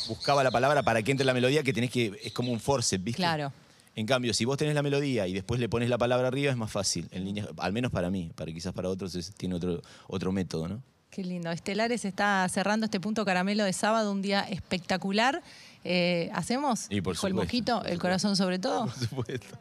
buscaba 0.09 0.43
la 0.43 0.51
palabra 0.51 0.83
para 0.83 1.01
que 1.01 1.11
entre 1.11 1.25
la 1.25 1.33
melodía, 1.33 1.63
que 1.63 1.71
tenés 1.73 1.89
que. 1.91 2.19
Es 2.23 2.33
como 2.33 2.51
un 2.51 2.59
forceps, 2.59 3.03
¿viste? 3.03 3.17
Claro. 3.21 3.53
En 3.95 4.05
cambio, 4.05 4.33
si 4.33 4.45
vos 4.45 4.57
tenés 4.57 4.73
la 4.75 4.81
melodía 4.83 5.27
y 5.27 5.33
después 5.33 5.59
le 5.59 5.67
pones 5.69 5.89
la 5.89 5.97
palabra 5.97 6.27
arriba, 6.29 6.49
es 6.51 6.57
más 6.57 6.71
fácil. 6.71 7.07
En 7.11 7.25
línea, 7.25 7.47
al 7.57 7.73
menos 7.73 7.91
para 7.91 8.09
mí. 8.09 8.31
Para 8.35 8.51
quizás 8.51 8.73
para 8.73 8.89
otros 8.89 9.15
es- 9.15 9.33
tiene 9.35 9.55
otro, 9.55 9.81
otro 10.07 10.31
método, 10.31 10.67
¿no? 10.67 10.81
Qué 11.09 11.23
lindo. 11.25 11.51
Estelares 11.51 12.05
está 12.05 12.47
cerrando 12.47 12.85
este 12.85 12.99
punto 13.01 13.25
caramelo 13.25 13.65
de 13.65 13.73
sábado, 13.73 14.11
un 14.13 14.21
día 14.21 14.41
espectacular. 14.41 15.41
Eh, 15.83 16.29
¿Hacemos? 16.33 16.87
Y 16.89 17.01
por 17.01 17.15
supuesto, 17.15 17.27
el 17.27 17.33
mosquito, 17.33 17.83
el 17.85 17.99
corazón 17.99 18.35
sobre 18.35 18.59
todo. 18.59 18.85
Por 18.85 18.95
supuesto. 18.95 19.57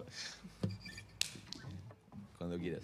Cuando 2.38 2.58
quieras. 2.58 2.82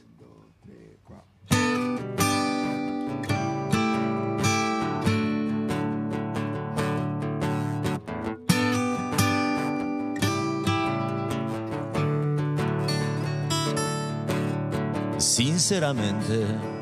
Sinceramente 15.18 16.75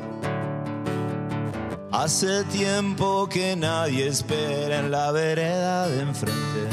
Hace 1.97 2.43
tiempo 2.43 3.29
que 3.29 3.55
nadie 3.55 4.07
espera 4.07 4.79
en 4.79 4.91
la 4.91 5.13
vereda 5.13 5.87
de 5.87 6.01
enfrente. 6.01 6.67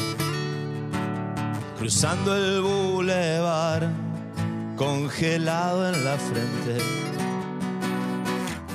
Cruzando 1.79 2.37
el 2.37 2.61
bulevar, 2.61 3.89
congelado 4.77 5.95
en 5.95 6.05
la 6.05 6.19
frente. 6.19 6.85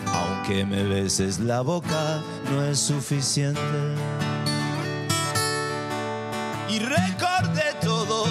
Aunque 0.06 0.66
me 0.66 0.84
beses 0.84 1.40
la 1.40 1.60
boca, 1.60 2.22
no 2.50 2.64
es 2.64 2.80
suficiente. 2.80 3.60
Y 6.70 6.80
recordé 6.80 7.76
todo, 7.82 8.26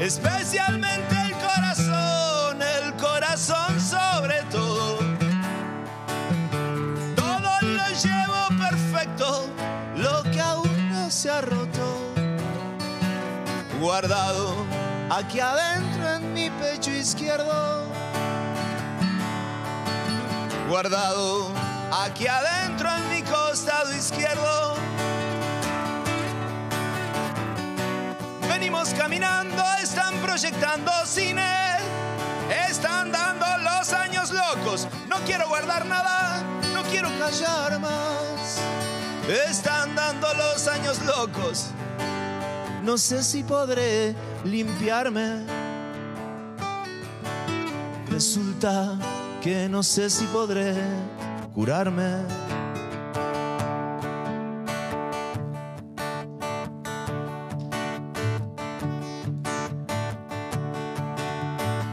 especialmente 0.00 1.21
Guardado 14.12 14.66
aquí 15.08 15.40
adentro 15.40 16.06
en 16.16 16.34
mi 16.34 16.50
pecho 16.50 16.90
izquierdo. 16.90 17.86
Guardado 20.68 21.50
aquí 21.90 22.26
adentro 22.26 22.90
en 22.94 23.08
mi 23.08 23.22
costado 23.22 23.90
izquierdo. 23.96 24.74
Venimos 28.50 28.90
caminando, 28.90 29.64
están 29.82 30.14
proyectando 30.18 30.92
cine, 31.06 31.78
están 32.68 33.10
dando 33.12 33.46
los 33.62 33.94
años 33.94 34.30
locos. 34.30 34.88
No 35.08 35.20
quiero 35.24 35.48
guardar 35.48 35.86
nada, 35.86 36.42
no 36.74 36.82
quiero 36.82 37.08
callar 37.18 37.80
más. 37.80 38.58
Están 39.48 39.94
dando 39.94 40.34
los 40.34 40.68
años 40.68 41.00
locos. 41.00 41.70
No 42.82 42.98
sé 42.98 43.22
si 43.22 43.44
podré 43.44 44.14
limpiarme. 44.44 45.44
Resulta 48.10 48.98
que 49.40 49.68
no 49.68 49.84
sé 49.84 50.10
si 50.10 50.24
podré 50.26 50.74
curarme. 51.54 52.24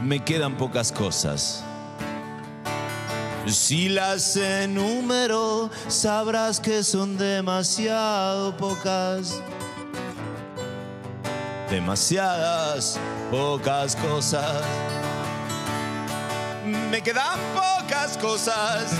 Me 0.02 0.24
quedan 0.24 0.56
pocas 0.56 0.90
cosas. 0.90 1.62
Si 3.46 3.88
las 3.88 4.36
enumero, 4.36 5.70
sabrás 5.86 6.58
que 6.58 6.82
son 6.82 7.16
demasiado 7.16 8.56
pocas. 8.56 9.40
Demasiadas 11.70 12.98
pocas 13.30 13.94
cosas. 13.94 14.60
Me 16.64 17.00
quedan 17.00 17.38
pocas 17.54 18.18
cosas. 18.18 18.90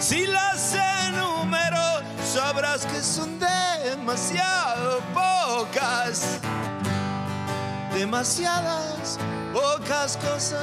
Si 0.00 0.26
las 0.26 0.74
enumero, 1.06 2.02
sabrás 2.24 2.84
que 2.86 3.00
son 3.00 3.38
demasiado 3.38 5.00
pocas. 5.14 6.40
Demasiadas 7.94 9.16
pocas 9.52 10.16
cosas. 10.16 10.60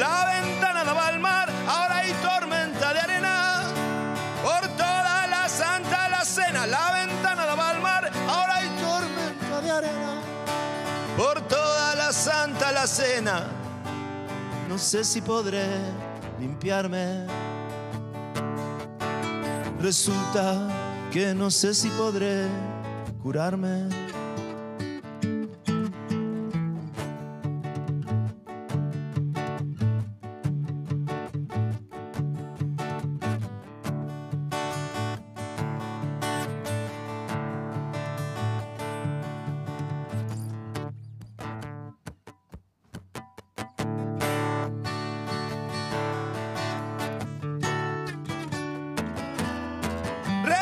La 0.00 0.40
ventana 0.42 0.82
daba 0.82 1.12
Cena, 12.86 13.46
no 14.68 14.78
sé 14.78 15.04
si 15.04 15.20
podré 15.20 15.66
limpiarme. 16.38 17.26
Resulta 19.80 20.68
que 21.12 21.34
no 21.34 21.50
sé 21.50 21.74
si 21.74 21.88
podré 21.90 22.46
curarme. 23.22 24.09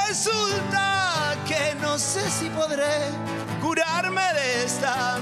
Resulta 0.09 1.37
que 1.47 1.75
no 1.83 1.99
sé 1.99 2.31
si 2.31 2.49
podré 2.49 3.11
curarme 3.61 4.23
de 4.33 4.64
esta. 4.64 5.18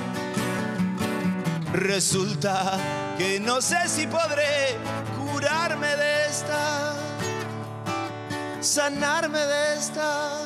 Resulta 1.73 2.79
que 3.19 3.41
no 3.41 3.61
sé 3.61 3.89
si 3.89 4.07
podré 4.07 4.79
curarme 5.19 5.89
de 5.89 6.27
esta. 6.27 6.95
Sanarme 8.61 9.41
de 9.41 9.75
esta. 9.75 10.39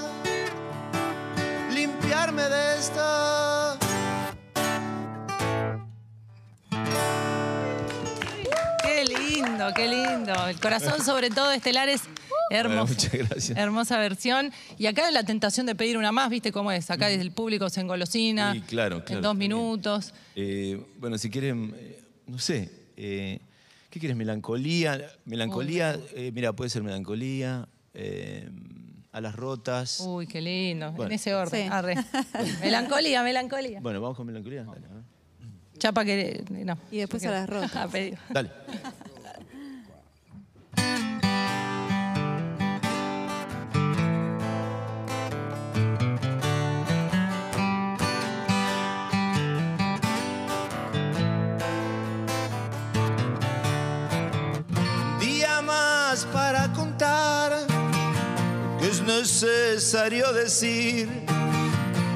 Limpiarme 1.71 2.49
de 2.49 2.79
esta. 2.79 3.20
El 10.49 10.61
corazón 10.61 11.05
sobre 11.05 11.31
todo 11.31 11.51
Hermoso. 12.51 12.95
muchas 12.95 13.13
gracias. 13.13 13.57
Hermosa 13.59 13.99
versión. 13.99 14.53
Y 14.77 14.87
acá 14.87 15.11
la 15.13 15.23
tentación 15.23 15.67
de 15.67 15.75
pedir 15.75 15.97
una 15.97 16.11
más, 16.11 16.29
¿viste 16.31 16.51
cómo 16.51 16.73
es? 16.73 16.91
Acá 16.91 17.07
desde 17.07 17.23
el 17.23 17.31
público 17.31 17.69
se 17.71 17.81
engolosina. 17.81 18.53
Sí, 18.55 18.61
claro, 18.63 18.97
En 18.97 19.03
claro, 19.03 19.21
dos 19.23 19.31
también. 19.31 19.53
minutos. 19.53 20.13
Eh, 20.35 20.83
bueno, 20.99 21.17
si 21.17 21.31
quieren, 21.31 21.75
eh, 21.79 22.03
no 22.27 22.39
sé, 22.39 22.71
eh, 22.97 23.39
¿qué 23.89 24.01
quieres? 24.01 24.17
Melancolía. 24.17 25.01
Melancolía, 25.25 25.97
eh, 26.15 26.33
mira, 26.35 26.53
puede 26.53 26.71
ser 26.71 26.83
melancolía, 26.83 27.69
eh, 27.95 28.49
a 29.13 29.21
las 29.21 29.35
rotas. 29.37 30.01
Uy, 30.01 30.27
qué 30.27 30.41
lindo. 30.41 30.91
Bueno. 30.93 31.07
En 31.07 31.13
ese 31.13 31.35
orden. 31.35 31.67
Sí. 31.67 31.73
Arre. 31.73 31.95
melancolía, 32.61 33.23
melancolía. 33.23 33.81
Bueno, 33.81 34.01
vamos 34.01 34.17
con 34.17 34.27
melancolía. 34.27 34.65
Dale, 34.65 34.87
a 34.87 34.95
ver. 34.95 35.03
Chapa 35.79 36.05
que. 36.05 36.45
No. 36.51 36.77
Y 36.91 36.99
después 36.99 37.25
a 37.27 37.31
las 37.31 37.49
rotas. 37.49 37.71
Ah. 37.75 37.89
Dale. 38.31 38.51
Es 59.01 59.43
necesario 59.43 60.33
decir. 60.33 61.09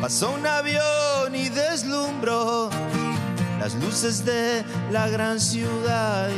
Pasó 0.01 0.33
un 0.33 0.47
avión 0.47 1.35
y 1.35 1.49
deslumbró 1.49 2.69
las 3.59 3.75
luces 3.77 4.25
de 4.25 4.63
la 4.91 5.09
gran 5.09 5.41
ciudad 5.41 6.29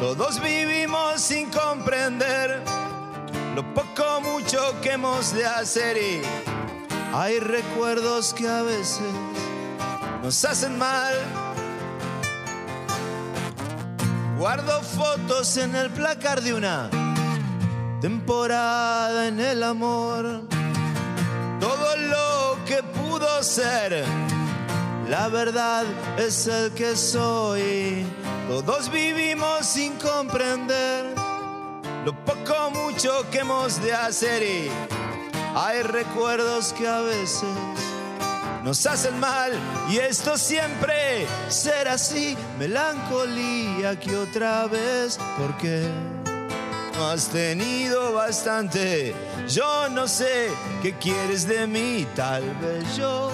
todos 0.00 0.40
vivimos 0.42 1.20
sin 1.20 1.48
comprender 1.48 2.60
lo 3.54 3.62
poco 3.72 4.20
mucho 4.20 4.58
que 4.82 4.92
hemos 4.92 5.32
de 5.32 5.46
hacer 5.46 5.96
y 5.96 6.20
hay 7.14 7.38
recuerdos 7.38 8.34
que 8.34 8.46
a 8.46 8.62
veces 8.62 9.00
nos 10.22 10.44
hacen 10.44 10.76
mal. 10.76 11.14
Guardo 14.36 14.82
fotos 14.82 15.56
en 15.56 15.74
el 15.74 15.88
placar 15.90 16.42
de 16.42 16.52
una 16.52 16.90
temporada 18.04 19.28
en 19.28 19.40
el 19.40 19.62
amor. 19.62 20.42
Todo 21.58 21.96
lo 21.96 22.62
que 22.66 22.82
pudo 22.82 23.42
ser, 23.42 24.04
la 25.08 25.28
verdad 25.28 25.86
es 26.18 26.46
el 26.46 26.70
que 26.72 26.96
soy. 26.96 28.04
Todos 28.46 28.90
vivimos 28.90 29.64
sin 29.64 29.94
comprender 29.94 31.14
lo 32.04 32.12
poco 32.26 32.70
mucho 32.72 33.24
que 33.30 33.38
hemos 33.38 33.82
de 33.82 33.94
hacer 33.94 34.42
y 34.42 34.70
hay 35.56 35.80
recuerdos 35.80 36.74
que 36.74 36.86
a 36.86 37.00
veces 37.00 37.48
nos 38.62 38.84
hacen 38.84 39.18
mal 39.18 39.50
y 39.88 39.96
esto 39.96 40.36
siempre 40.36 41.26
será 41.48 41.94
así, 41.94 42.36
melancolía 42.58 43.98
que 43.98 44.14
otra 44.14 44.66
vez, 44.66 45.18
porque 45.38 45.88
has 46.98 47.28
tenido 47.28 48.12
bastante. 48.12 49.14
Yo 49.48 49.88
no 49.88 50.06
sé 50.06 50.50
qué 50.82 50.94
quieres 50.98 51.46
de 51.46 51.66
mí, 51.66 52.06
tal 52.14 52.42
vez 52.60 52.96
yo 52.96 53.30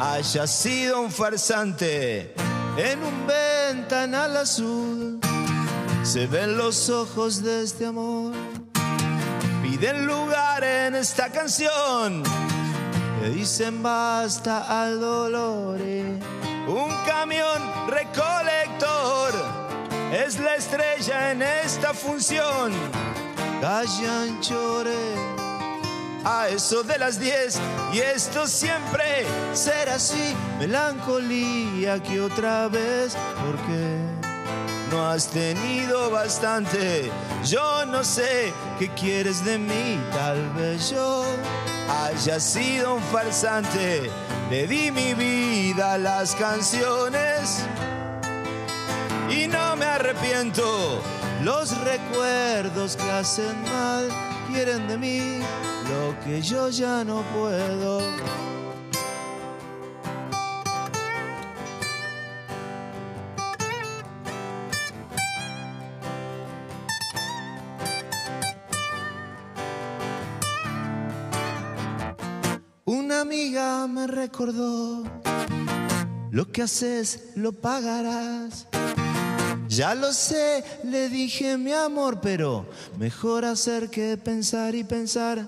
haya 0.00 0.46
sido 0.46 1.00
un 1.00 1.10
farsante 1.10 2.34
en 2.76 3.02
un 3.02 3.26
ventanal 3.26 4.36
azul. 4.36 5.18
Se 6.02 6.26
ven 6.26 6.56
los 6.56 6.88
ojos 6.88 7.42
de 7.42 7.62
este 7.62 7.86
amor, 7.86 8.32
piden 9.62 10.06
lugar 10.06 10.64
en 10.64 10.94
esta 10.94 11.30
canción. 11.30 12.22
Le 13.22 13.30
dicen 13.30 13.82
basta 13.82 14.82
al 14.82 15.00
dolor. 15.00 15.80
Un 16.66 16.90
camión 17.04 17.88
recolector 17.88 19.09
es 20.30 20.38
la 20.38 20.54
estrella 20.54 21.32
en 21.32 21.42
esta 21.42 21.92
función. 21.92 22.72
Callan 23.60 24.40
chore 24.40 25.14
a 26.24 26.48
eso 26.48 26.84
de 26.84 26.98
las 26.98 27.18
10 27.18 27.58
y 27.92 27.98
esto 27.98 28.46
siempre 28.46 29.26
será 29.54 29.96
así, 29.96 30.36
melancolía 30.60 32.00
que 32.00 32.20
otra 32.20 32.68
vez, 32.68 33.16
porque 33.44 33.98
no 34.92 35.04
has 35.10 35.26
tenido 35.30 36.10
bastante. 36.10 37.10
Yo 37.44 37.84
no 37.86 38.04
sé 38.04 38.52
qué 38.78 38.88
quieres 38.90 39.44
de 39.44 39.58
mí, 39.58 39.98
tal 40.12 40.48
vez 40.50 40.90
yo 40.90 41.24
haya 42.04 42.38
sido 42.38 42.94
un 42.94 43.02
farsante. 43.02 44.08
Le 44.48 44.68
di 44.68 44.92
mi 44.92 45.12
vida 45.14 45.94
a 45.94 45.98
las 45.98 46.36
canciones 46.36 47.64
arrepiento. 50.00 51.02
Los 51.44 51.76
recuerdos 51.84 52.96
que 52.96 53.10
hacen 53.10 53.62
mal 53.64 54.08
quieren 54.50 54.88
de 54.88 54.96
mí 54.96 55.38
lo 55.90 56.18
que 56.24 56.40
yo 56.40 56.70
ya 56.70 57.04
no 57.04 57.22
puedo. 57.34 58.00
Una 72.86 73.20
amiga 73.20 73.86
me 73.86 74.06
recordó, 74.06 75.04
lo 76.30 76.46
que 76.50 76.62
haces 76.62 77.32
lo 77.36 77.52
pagarás. 77.52 78.69
Ya 79.70 79.94
lo 79.94 80.12
sé, 80.12 80.64
le 80.82 81.08
dije 81.08 81.56
mi 81.56 81.72
amor, 81.72 82.20
pero 82.20 82.66
mejor 82.98 83.44
hacer 83.44 83.88
que 83.88 84.16
pensar 84.16 84.74
y 84.74 84.82
pensar. 84.82 85.46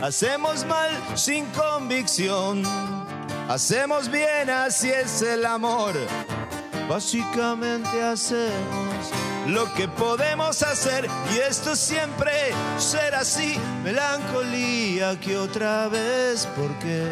Hacemos 0.00 0.64
mal 0.64 0.88
sin 1.16 1.44
convicción, 1.46 2.62
hacemos 3.48 4.08
bien, 4.08 4.50
así 4.50 4.88
es 4.88 5.20
el 5.22 5.44
amor. 5.46 5.94
Básicamente 6.88 8.00
hacemos 8.04 9.10
lo 9.48 9.64
que 9.74 9.88
podemos 9.88 10.62
hacer 10.62 11.08
y 11.34 11.38
esto 11.38 11.74
siempre 11.74 12.30
será 12.78 13.20
así, 13.20 13.56
melancolía 13.82 15.18
que 15.18 15.36
otra 15.36 15.88
vez, 15.88 16.46
porque 16.56 17.04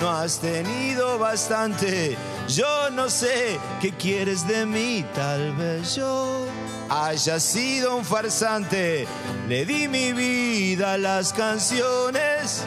no 0.00 0.10
has 0.10 0.40
tenido 0.40 1.16
bastante. 1.16 2.16
Yo 2.48 2.90
no 2.90 3.08
sé 3.08 3.58
qué 3.80 3.92
quieres 3.92 4.46
de 4.46 4.66
mí, 4.66 5.04
tal 5.14 5.54
vez 5.56 5.94
yo 5.94 6.46
haya 6.88 7.40
sido 7.40 7.96
un 7.96 8.04
farsante. 8.04 9.06
Le 9.48 9.64
di 9.64 9.88
mi 9.88 10.12
vida 10.12 10.94
a 10.94 10.98
las 10.98 11.32
canciones 11.32 12.64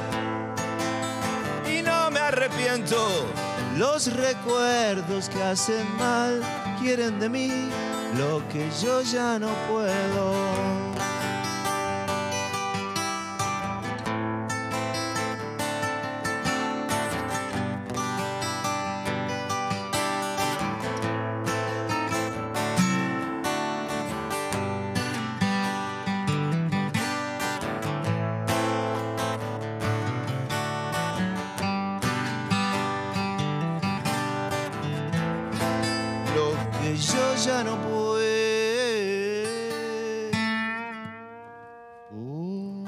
y 1.69 1.81
no 1.81 2.09
me 2.09 2.19
arrepiento. 2.19 3.27
Los 3.77 4.11
recuerdos 4.13 5.29
que 5.29 5.43
hacen 5.43 5.85
mal 5.97 6.41
quieren 6.79 7.19
de 7.19 7.29
mí 7.29 7.51
lo 8.17 8.47
que 8.49 8.69
yo 8.81 9.01
ya 9.01 9.37
no 9.37 9.49
puedo. 9.69 10.44
Que 36.95 37.01
yo 37.01 37.35
ya 37.45 37.63
no 37.63 37.77
puedo. 37.81 38.15
Uh. 42.11 42.85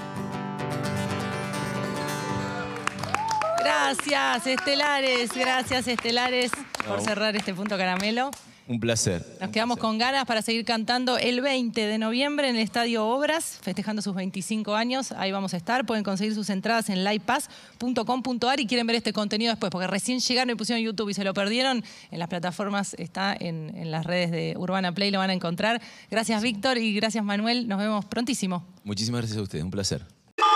Gracias, 3.59 4.47
Estelares. 4.47 5.31
Gracias, 5.33 5.87
Estelares, 5.87 6.51
por 6.87 7.01
cerrar 7.01 7.35
este 7.35 7.53
punto 7.53 7.77
caramelo. 7.77 8.31
Un 8.67 8.81
placer. 8.81 9.25
Nos 9.39 9.51
quedamos 9.51 9.77
con 9.77 9.97
ganas 9.97 10.25
para 10.25 10.41
seguir 10.41 10.65
cantando 10.65 11.17
el 11.17 11.39
20 11.39 11.87
de 11.87 11.97
noviembre 11.97 12.49
en 12.49 12.57
el 12.57 12.61
Estadio 12.61 13.07
Obras, 13.07 13.59
festejando 13.61 14.01
sus 14.01 14.13
25 14.13 14.75
años. 14.75 15.13
Ahí 15.13 15.31
vamos 15.31 15.53
a 15.53 15.57
estar. 15.57 15.85
Pueden 15.85 16.03
conseguir 16.03 16.35
sus 16.35 16.49
entradas 16.49 16.89
en 16.89 17.05
livepass.com.ar 17.05 18.59
y 18.59 18.67
quieren 18.67 18.85
ver 18.85 18.97
este 18.97 19.13
contenido 19.13 19.51
después, 19.51 19.71
porque 19.71 19.87
recién 19.87 20.19
llegaron 20.19 20.49
y 20.49 20.55
pusieron 20.55 20.83
YouTube 20.83 21.07
y 21.09 21.13
se 21.13 21.23
lo 21.23 21.33
perdieron. 21.33 21.81
En 22.11 22.19
las 22.19 22.27
plataformas 22.27 22.93
está 22.95 23.33
en, 23.39 23.71
en 23.75 23.89
las 23.89 24.05
redes 24.05 24.31
de 24.31 24.55
Urbana 24.57 24.91
Play, 24.91 25.11
lo 25.11 25.19
van 25.19 25.29
a 25.29 25.33
encontrar. 25.33 25.81
Gracias, 26.11 26.43
Víctor, 26.43 26.77
y 26.77 26.93
gracias, 26.93 27.23
Manuel. 27.23 27.69
Nos 27.69 27.79
vemos 27.79 28.03
prontísimo. 28.05 28.65
Muchísimas 28.83 29.21
gracias 29.21 29.39
a 29.39 29.43
ustedes, 29.43 29.63
un 29.63 29.71
placer. 29.71 30.05